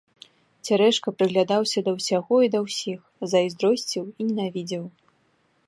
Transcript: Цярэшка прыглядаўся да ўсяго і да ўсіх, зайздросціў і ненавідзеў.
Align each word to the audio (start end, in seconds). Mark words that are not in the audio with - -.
Цярэшка 0.67 1.11
прыглядаўся 1.17 1.79
да 1.87 1.91
ўсяго 1.97 2.35
і 2.47 2.51
да 2.55 2.59
ўсіх, 2.65 2.99
зайздросціў 3.35 4.05
і 4.07 4.21
ненавідзеў. 4.31 4.85